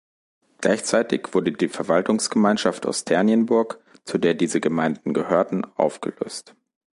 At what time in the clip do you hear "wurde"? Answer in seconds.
1.35-1.51